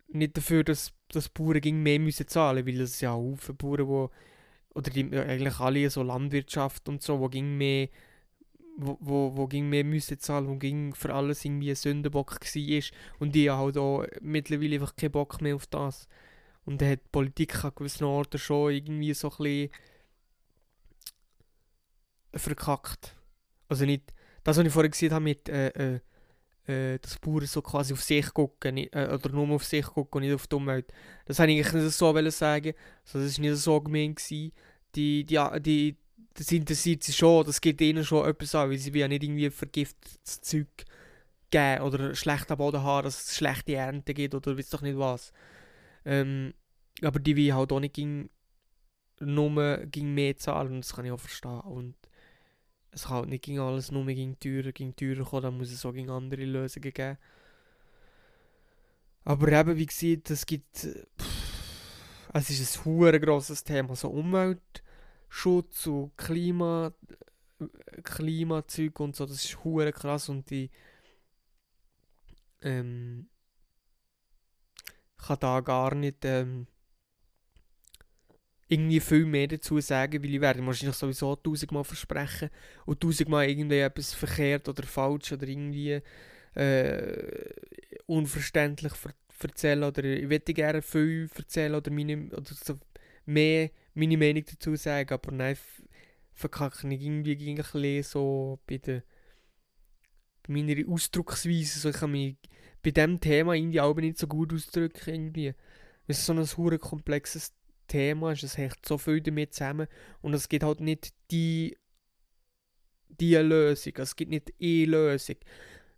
[0.09, 3.89] nicht dafür, dass, dass Bauern ging mehr müssen zahlen weil es ja auch viele Bauern,
[3.89, 4.11] wo,
[4.75, 7.89] oder die, eigentlich alle so Landwirtschaft und so, wo ging mehr
[8.77, 12.83] wo, wo, wo ging mehr müssen zahlen, wo ging für alles irgendwie ein Sündenbock war
[13.19, 16.09] und die haben halt auch mittlerweile einfach keinen Bock mehr auf das.
[16.67, 19.71] Und dann hat die Politik an gewissen Orten schon irgendwie so ein
[22.35, 23.17] verkackt.
[23.69, 24.13] Also nicht,
[24.45, 26.01] das, was ich vorhin gesehen habe mit äh, äh,
[26.67, 30.19] äh, dass Bauern so quasi auf sich gucken, nicht, äh, oder nur auf sich gucken
[30.19, 30.93] und nicht auf die Umwelt.
[31.25, 32.75] Das wollte ich eigentlich nicht so sagen.
[33.05, 34.31] Also das war nicht so gemeint.
[34.31, 34.53] Die,
[34.95, 35.97] die, die,
[36.35, 39.51] das interessiert sie schon, das geht ihnen schon etwas an, weil sie ja nicht irgendwie
[39.51, 40.69] vergiftetes Zeug
[41.51, 45.33] geben oder schlechter Boden haben, dass es schlechte Ernte gibt oder weiß doch nicht was.
[46.07, 46.55] Ähm,
[47.03, 48.31] aber die will halt auch nicht gegen,
[49.21, 51.61] nur gegen mehr zahlen und das kann ich auch verstehen.
[51.61, 51.97] Und
[52.93, 55.85] es kann halt nicht gegen alles nur gegen teurer, gegen teurer kommen, dann muss es
[55.85, 57.19] auch gegen andere Lösungen geben.
[59.25, 60.77] Aber eben, wie gesagt, es gibt...
[60.77, 61.37] Pff,
[62.33, 66.95] es ist ein hure grosses Thema, so Umweltschutz und Klima...
[68.03, 70.71] Klimazeug und so, das ist hure krass und die
[72.61, 73.31] ähm,
[75.27, 76.67] kann da gar nicht ähm,
[78.69, 82.51] irgendwie viel mehr dazu sagen, weil ich werde wahrscheinlich sowieso tausendmal versprechen
[82.85, 86.01] und tausendmal irgendwie etwas verkehrt oder falsch oder irgendwie
[86.55, 87.53] äh,
[88.07, 92.79] unverständlich ver erzählen oder ich würde gerne viel erzählen oder, meine, oder so
[93.27, 95.59] mehr meine Meinung dazu sagen, aber nein,
[96.33, 99.03] verkacke ich irgendwie ein so bei, der,
[100.47, 102.37] bei meiner Ausdrucksweise, so ich kann mich
[102.87, 105.55] bei diesem Thema irgendwie auch nicht so gut ausdrücken irgendwie.
[106.07, 107.53] Es ist so ein hure komplexes
[107.89, 109.89] Thema ist, es hängt so viel damit zusammen
[110.23, 111.77] und es gibt halt nicht die,
[113.09, 115.35] die Lösung, es gibt nicht eine Lösung.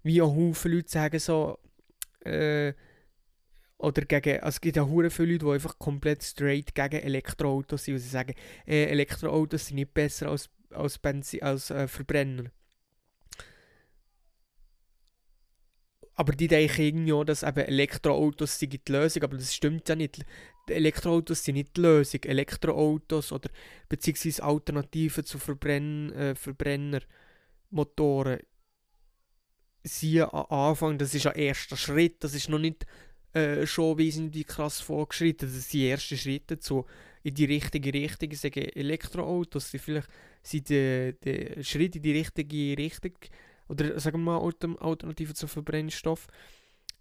[0.03, 1.59] Wie auch Haufen Leute sagen so,
[2.21, 2.73] äh,
[3.77, 7.85] oder gegen, also es gibt ja hure viele Leute, die einfach komplett straight gegen Elektroautos
[7.85, 8.33] sind, und sie sagen,
[8.67, 12.51] äh, Elektroautos sind nicht besser als, als, Benzin, als äh, Verbrenner.
[16.19, 19.95] Aber die denken irgendwie auch, dass eben Elektroautos sind die Lösung, aber das stimmt ja
[19.95, 20.25] nicht.
[20.69, 22.25] Elektroautos sind nicht die Lösung.
[22.25, 23.49] Elektroautos oder
[23.89, 28.41] beziehungsweise Alternativen zu Verbrenn, äh, Verbrennermotoren
[29.85, 32.85] sind am Anfang, das ist ein erster Schritt, das ist noch nicht
[33.33, 35.47] äh, schon wesentlich krass vorgeschritten.
[35.47, 36.85] Das sind die ersten Schritte zu,
[37.23, 38.33] in die richtige Richtung.
[38.33, 40.09] Ich sage, Elektroautos sind vielleicht
[40.43, 43.13] sind die, die Schritte in die richtige Richtung
[43.69, 46.27] oder sagen wir mal Alternativen zu Verbrennstoff.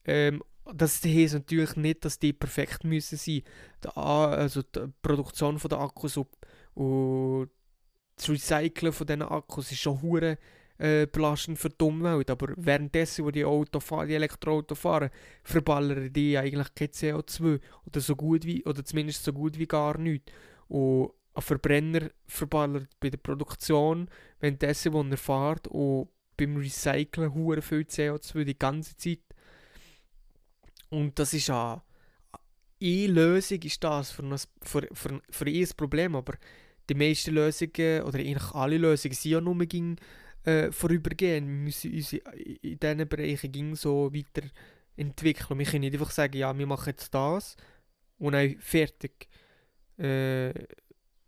[0.05, 3.43] Ähm, das heisst natürlich nicht, dass die perfekt müssen sein
[3.83, 3.97] müssen.
[3.97, 6.27] Also die Produktion der Akkus und,
[6.73, 7.49] und
[8.15, 10.37] das Recyceln von diesen Akkus ist schon hure
[10.77, 12.29] äh, belastend für die Umwelt.
[12.29, 15.09] Aber währenddessen, wo die, Auto fahren, die Elektroautos fahren,
[15.43, 19.97] verballern die eigentlich kein CO2 oder so gut wie, oder zumindest so gut wie gar
[19.97, 20.31] nichts.
[20.67, 27.61] Und ein Verbrenner verballert bei der Produktion, währenddessen, wo er fährt und beim Recyceln hure
[27.61, 29.19] viel CO2 die ganze Zeit.
[30.89, 31.81] Und das ist eine,
[32.81, 36.33] eine Lösung ist das für ein, für, für, für ein Problem, aber
[36.89, 39.97] die meisten Lösungen, oder eigentlich alle Lösungen, sind ja nur ging,
[40.47, 41.45] äh, vorübergehen.
[41.45, 45.59] Wir müssen uns in diesen Bereichen ging so weiterentwickeln.
[45.59, 47.57] Wir können nicht einfach sagen, ja, wir machen jetzt das
[48.17, 49.27] und dann fertig.
[49.97, 50.53] Äh,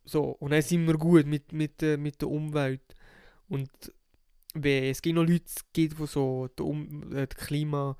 [0.05, 2.95] so, und dann sind wir gut mit, mit, äh, mit der Umwelt.
[3.47, 3.69] Und
[4.53, 7.97] wenn es gibt noch Leute gibt, die so die, um äh, die Klima,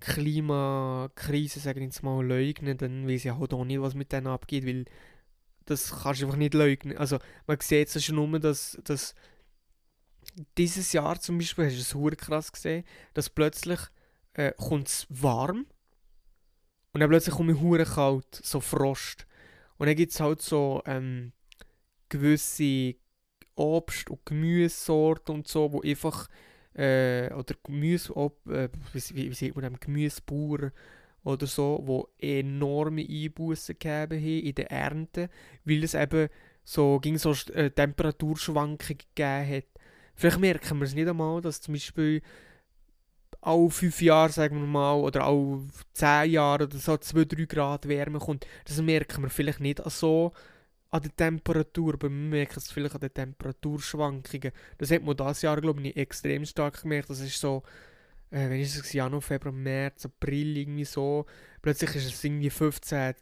[0.00, 4.66] Klimakrise, sagen jetzt mal, leugnen, dann weiß ich halt auch nicht, was mit denen abgeht,
[4.66, 4.84] weil
[5.66, 6.96] das kannst du einfach nicht leugnen.
[6.96, 9.14] Also man sieht es schon nur, dass, dass
[10.58, 13.80] dieses Jahr zum Beispiel, hast du es super krass gesehen, dass plötzlich
[14.34, 15.66] äh, kommt es warm
[16.92, 19.26] und dann plötzlich kommt es hure kalt, so Frost.
[19.78, 21.32] Und dann gibt es halt so ähm,
[22.08, 22.94] gewisse
[23.56, 26.28] Obst- und Gemüsesorten und so, wo einfach,
[26.74, 30.72] äh, oder Gemüse, ob, äh, wie, wie sieht man dem, Gemüsebauern
[31.24, 35.28] oder so, wo enorme Einbußen gegeben haben in der Ernte,
[35.64, 36.28] weil es eben
[36.64, 39.64] so, ging so äh, Temperaturschwankungen gegeben hat.
[40.14, 42.22] Vielleicht merken wir es nicht einmal, dass zum Beispiel
[43.40, 45.62] alle fünf Jahre, sagen wir mal, oder alle
[45.92, 48.46] zehn Jahre oder so 2-3 Grad Wärme kommt.
[48.64, 50.32] Das merken wir vielleicht nicht so
[50.92, 54.52] an der Temperatur, aber man merkt es vielleicht an den Temperaturschwankungen.
[54.76, 57.08] Das hat man dieses Jahr, glaube ich, extrem stark gemerkt.
[57.08, 57.62] Das ist so,
[58.30, 61.24] äh, wenn ich es Januar, Februar, März, April irgendwie so,
[61.62, 63.14] plötzlich ist es irgendwie 15,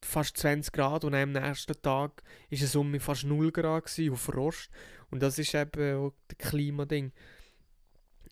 [0.00, 4.20] fast 20 Grad und am nächsten Tag ist es um fast 0 Grad gewesen, auf
[4.20, 4.70] Frost.
[5.10, 7.10] Und das ist eben auch das Klimading.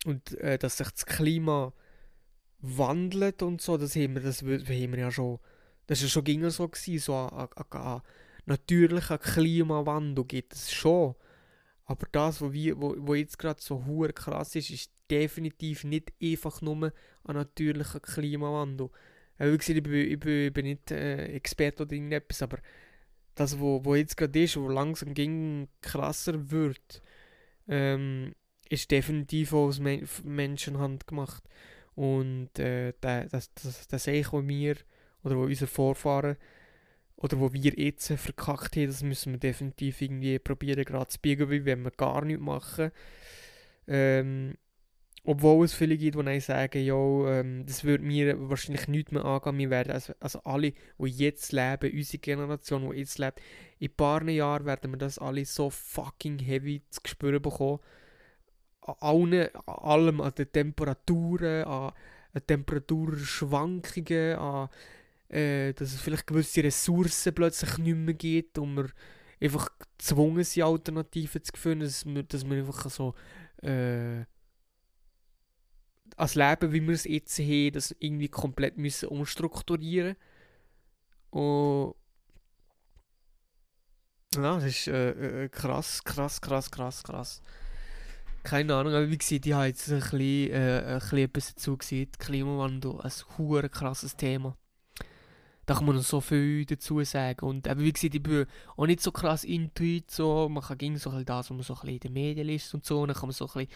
[0.05, 1.73] Und äh, dass sich das Klima
[2.59, 5.39] wandelt und so, das haben wir, das haben wir ja schon,
[5.87, 8.01] das ist schon ging so gewesen, so an, an, an
[8.47, 11.15] natürlichen Klimawandel gibt es schon.
[11.85, 16.61] Aber das, was wo, wo jetzt gerade so hure krass ist, ist definitiv nicht einfach
[16.61, 16.91] nur
[17.23, 18.89] ein natürlicher Klimawandel.
[19.37, 22.57] Äh, wie gesagt, ich bin, ich bin, ich bin nicht äh, Experte oder irgendetwas, aber
[23.35, 27.01] das, wo, wo jetzt gerade ist, wo langsam ging krasser wird,
[27.67, 28.33] ähm,
[28.69, 31.43] ist definitiv aus Men Menschenhand gemacht.
[31.95, 34.75] Und äh, das, das, das, das was wir
[35.23, 36.37] oder wo unsere Vorfahren
[37.17, 41.49] oder wo wir jetzt verkackt haben, das müssen wir definitiv irgendwie probieren gerade zu biegen,
[41.49, 42.91] weil wenn wir gar nichts machen.
[43.87, 44.55] Ähm,
[45.23, 49.57] obwohl es viele gibt, die sagen, ja, ähm, das würde mir wahrscheinlich nicht mehr angehen.
[49.57, 53.41] Wir werden, also, also alle, die jetzt leben, unsere Generation, die jetzt lebt,
[53.79, 57.79] in ein paar Jahren werden wir das alle so fucking heavy zu spüren bekommen.
[58.81, 59.49] An
[59.81, 61.91] allem, an den Temperaturen, an,
[62.31, 64.69] an Temperaturschwankungen, an
[65.29, 68.89] äh, dass es vielleicht gewisse Ressourcen plötzlich nicht mehr gibt und wir
[69.41, 73.13] einfach gezwungen sind, Alternativen zu finden, dass wir, dass wir einfach so
[73.61, 74.25] äh,
[76.15, 80.15] als Leben, wie wir es jetzt haben, das irgendwie komplett müssen umstrukturieren
[81.29, 81.95] und
[84.35, 87.41] ja, das ist äh, äh, krass, krass, krass, krass, krass.
[88.43, 91.77] Keine Ahnung, aber wie gesagt, ich habe jetzt ein bisschen, äh, ein bisschen etwas dazu
[91.77, 92.11] gesehen.
[92.17, 94.57] Klimawandel, ein krasses Thema.
[95.67, 97.45] Da kann man noch so viel dazu sagen.
[97.45, 98.45] Und eben, wie gesagt, ich bin
[98.77, 100.47] auch nicht so krass intuit, so.
[100.47, 103.01] Man kann gegen so das, was man so ein in den Medien liest und so.
[103.01, 103.69] Und dann kann man so ein bisschen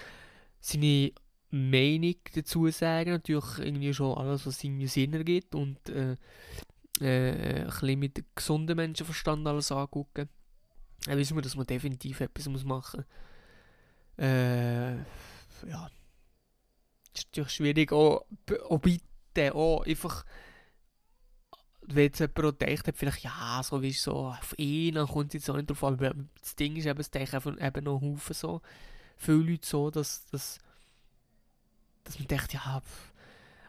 [0.62, 1.12] seine
[1.50, 3.12] Meinung dazu sagen.
[3.12, 5.54] Natürlich irgendwie schon alles, was irgendwie Sinn ergibt.
[5.54, 6.16] Und äh,
[7.02, 10.30] äh, ein bisschen mit gesundem Menschenverstand alles angucken.
[11.04, 13.04] Dann wissen wir, dass man definitiv etwas muss machen
[14.18, 14.26] muss.
[14.26, 15.90] Äh, ja.
[17.12, 17.92] Das ist natürlich schwierig.
[17.92, 18.26] Auch,
[18.70, 20.24] auch bitte auch einfach
[21.96, 25.50] wenn jetzt jemand denkt, vielleicht, ja, so wie so auf ihn, dann kommt es jetzt
[25.50, 25.94] auch nicht drauf an.
[25.94, 28.62] Aber das Ding ist eben, es denken eben noch Haufen so,
[29.18, 30.60] viele Leute so, dass, dass,
[32.04, 32.82] dass man denkt, ja,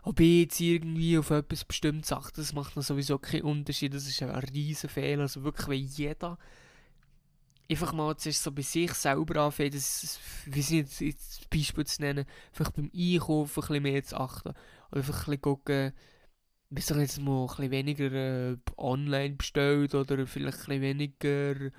[0.04, 3.94] ob ich jetzt irgendwie auf etwas bestimmtes achte, das macht noch sowieso keinen Unterschied.
[3.94, 5.22] Das ist ein riesen Fehler.
[5.22, 6.38] Also wirklich, wenn jeder
[7.70, 12.02] einfach mal zuerst so bei sich selber anfängt, das, wie sie jetzt, jetzt Beispiel zu
[12.02, 14.48] nennen, vielleicht beim Einkaufen ein bisschen mehr zu achten.
[14.90, 15.92] Oder einfach ein bisschen gucken,
[16.74, 21.70] bis er jetzt mal ein bisschen weniger äh, online bestellt oder vielleicht ein bisschen weniger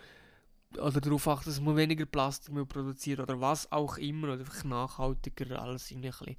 [0.77, 4.63] oder darauf achtet, dass man weniger Plastik mehr produziert oder was auch immer oder einfach
[4.63, 6.37] nachhaltiger alles irgendwie ein bisschen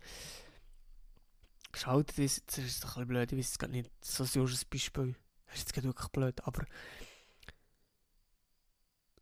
[1.72, 2.44] geschaut ist.
[2.46, 5.14] Das ist ein bisschen blöd, ich weiß es gar nicht, so ein Beispiel.
[5.46, 6.64] Das ist jetzt wirklich blöd, aber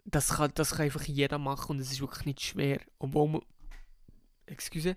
[0.04, 2.80] das kann, das kann einfach jeder machen und es ist wirklich nicht schwer.
[2.98, 3.42] Obwohl man,
[4.46, 4.96] excuse,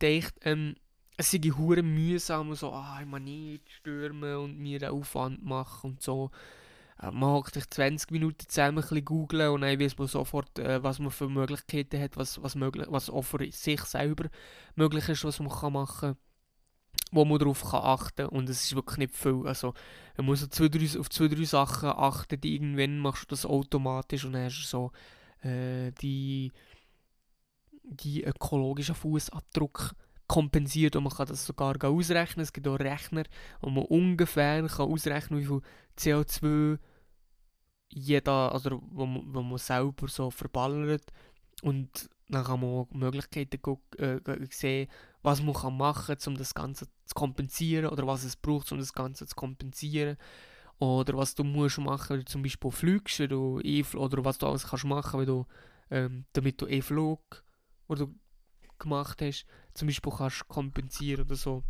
[0.00, 0.74] denkt, ähm,
[1.20, 5.44] es sei hure mühsam und so, ah, ich muss nicht stürmen und mir einen Aufwand
[5.44, 6.30] machen und so.
[6.98, 10.58] Äh, man hockt sich 20 Minuten zusammen ein bisschen googlen und dann weiß man sofort,
[10.58, 14.30] äh, was man für Möglichkeiten hat, was, was, möglich, was auch für sich selber
[14.76, 16.16] möglich ist, was man kann machen kann,
[17.12, 19.46] wo man darauf kann achten und es ist wirklich nicht viel.
[19.46, 19.74] Also
[20.16, 23.44] man muss auf zwei, drei, auf zwei, drei Sachen achten, die irgendwann machst du das
[23.44, 24.92] automatisch und dann hast du so
[25.46, 26.50] äh, die,
[27.82, 29.94] die ökologischen Fußabdruck
[30.30, 32.44] kompensiert und man kann das sogar ausrechnen.
[32.44, 33.24] Es gibt auch Rechner,
[33.60, 35.60] wo man ungefähr kann ausrechnen wie viel
[35.98, 36.78] CO2
[37.88, 41.02] jeder, also wo man, wo man selber so verballert.
[41.62, 43.60] Und dann kann man auch Möglichkeiten
[43.98, 44.88] äh, sehen,
[45.22, 48.78] was man kann machen kann, um das Ganze zu kompensieren oder was es braucht, um
[48.78, 50.16] das Ganze zu kompensieren.
[50.78, 54.38] Oder was du musst machen, wenn du zum Beispiel fliegst, wenn du e oder was
[54.38, 55.44] du alles kannst machen, du,
[55.90, 57.42] ähm, damit du E-Flug
[58.78, 59.44] gemacht hast,
[59.80, 61.64] zum Beispiel kannst kompensieren oder so.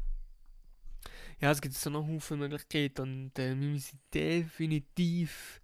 [1.40, 5.60] Ja, es gibt so noch Haufen Möglichkeiten und äh, wir müssen definitiv,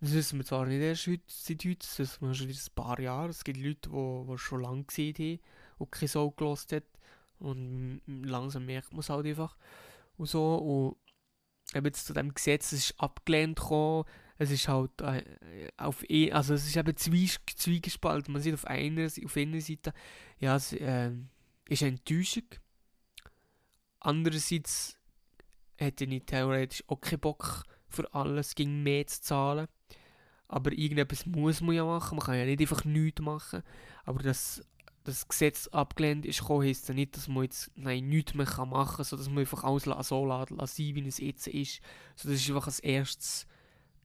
[0.00, 3.00] das wissen wir zwar nicht erst heute, seit heute, das wissen wir schon ein paar
[3.00, 5.40] Jahre, es gibt Leute, die, die schon lange gesehen haben
[5.78, 6.84] und kein Sau gelost hat.
[7.40, 9.56] Und langsam merkt man es halt einfach.
[10.16, 14.04] Und so und eben zu dem Gesetz, es ist abgelehnt gekommen,
[14.42, 15.22] es ist halt äh,
[15.76, 18.32] auf e also es ist eben zwiegespalten.
[18.32, 19.92] Man sieht auf einer, auf einer Seite,
[20.38, 21.12] ja, es äh,
[21.68, 22.44] ist eine Enttäuschung.
[24.00, 24.96] Andererseits
[25.76, 29.68] hätte ich theoretisch auch keinen Bock für alles gegen mehr zu zahlen.
[30.48, 32.16] Aber irgendetwas muss man ja machen.
[32.16, 33.62] Man kann ja nicht einfach nichts machen.
[34.04, 34.62] Aber dass
[35.04, 39.04] das Gesetz abgelehnt ist, heisst ja nicht, dass man jetzt nein, nichts mehr machen kann,
[39.04, 41.80] sodass man einfach alles so lassen, lassen wie es jetzt ist.
[42.16, 43.46] So, das ist einfach als erstes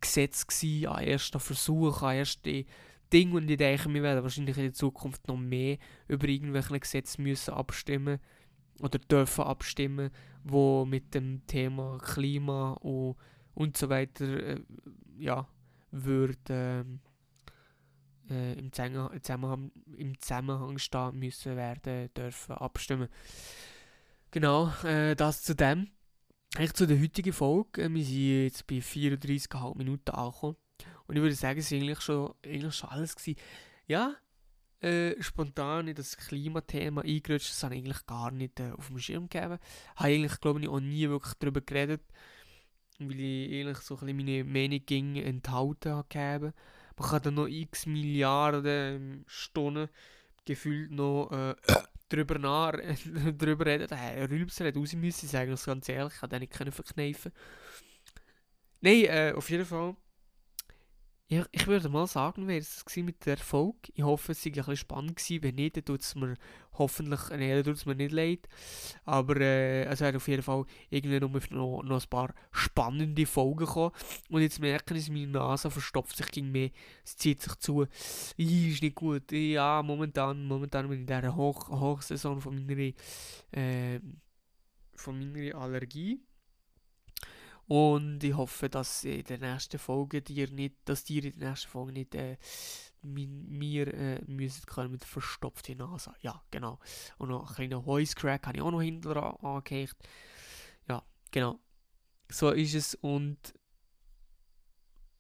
[0.02, 2.66] Gesetz gewesen, an ersten Versuch, an ersten
[3.12, 7.22] Ding und ich denke, wir werden wahrscheinlich in der Zukunft noch mehr über irgendwelche Gesetze
[7.22, 8.20] müssen abstimmen
[8.82, 10.12] oder dürfen abstimmen,
[10.44, 13.16] wo mit dem Thema Klima und,
[13.54, 14.62] und so weiter äh,
[15.18, 15.48] ja,
[15.92, 16.86] würde
[18.30, 23.08] äh, im, Zusammenhang, im Zusammenhang stehen müssen werden, dürfen abstimmen.
[24.32, 25.90] Genau, äh, das zu dem.
[26.58, 27.84] Eigentlich zu der heutigen Folge.
[27.84, 30.56] Äh, wir sind jetzt bei 34,5 Minuten angekommen.
[31.06, 33.16] Und ich würde sagen, es war eigentlich schon, eigentlich schon alles.
[33.16, 33.40] Gewesen.
[33.86, 34.16] Ja,
[34.80, 38.98] äh, spontan in das Klimathema eingerutscht, das habe ich eigentlich gar nicht äh, auf dem
[38.98, 39.60] Schirm gegeben.
[39.98, 42.02] Habe eigentlich, glaube ich, auch nie wirklich darüber geredet.
[42.98, 46.54] weil ich ehrlich so ein meine Meinung enthalten habe.
[46.98, 49.90] Man kann dann noch x Milliarden Stunden
[50.44, 51.54] gefühlt noch äh,
[52.10, 52.74] drüber, nach,
[53.38, 53.96] drüber reden.
[53.96, 57.32] Herr Rülpser hat raus müssen, sagen das ganz ehrlich, ich konnte nicht verkneifen.
[58.82, 59.96] Nein, äh, auf jeden Fall
[61.30, 63.92] ja, ich würde mal sagen, wäre es mit der Folge.
[63.94, 65.44] Ich hoffe, es war ein bisschen spannend gewesen.
[65.44, 66.36] Wenn nicht, dann tut es mir
[66.74, 68.48] hoffentlich, nee, dann tut es mir nicht leid.
[69.04, 73.92] Aber äh, es werden auf jeden Fall irgendwie noch, noch, ein paar spannende Folgen kommen.
[74.30, 76.70] Und jetzt merken ich, meine Nase verstopft sich gegen mehr.
[77.04, 77.88] Es zieht sich zu.
[78.38, 79.30] Ich, ist nicht gut.
[79.34, 82.94] Ja, momentan, momentan bin ich in dieser Hoch Hochsaison von meiner,
[83.52, 84.00] äh,
[84.96, 86.22] von meiner Allergie.
[87.68, 91.70] Und ich hoffe, dass in der nächsten Folge dir nicht, dass dir in der nächsten
[91.70, 92.38] Folge nicht äh,
[93.02, 96.14] mir äh, müssen können mit verstopfter Nase.
[96.22, 96.80] Ja, genau.
[97.18, 99.96] Und noch ein kleiner Voice Crack habe ich auch noch hinterher angehängt.
[100.88, 101.60] Ja, genau.
[102.30, 103.54] So ist es und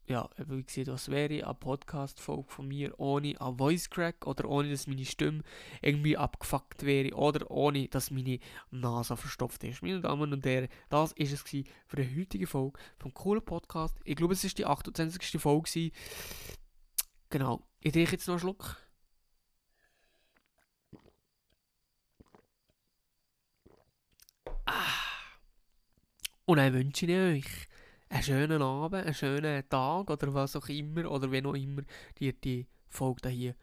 [0.08, 4.70] ja, wie gesagt, was wäre eine Podcast-Folge von mir ohne einen Voice Crack oder ohne,
[4.70, 5.44] dass meine Stimme
[5.82, 8.40] irgendwie abgefuckt wäre oder ohne, dass meine
[8.72, 9.82] Nase verstopft ist.
[9.82, 14.00] Meine Damen und Herren, das ist es für die heutige Folge vom coolen Podcast.
[14.06, 15.42] Ich glaube, es ist die 28.
[15.42, 15.92] Folge.
[17.30, 18.78] Genau, ich trinke jetzt noch einen Schluck.
[24.66, 24.74] Ah.
[26.46, 27.68] Und dann wünsche ich euch
[28.10, 31.82] einen schönen Abend, einen schönen Tag oder was auch immer oder wenn auch immer
[32.20, 33.56] ihr die Folge hier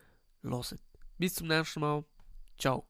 [0.43, 0.79] hört.
[1.19, 2.05] Bis zum nächsten Mal.
[2.59, 2.87] Ciao.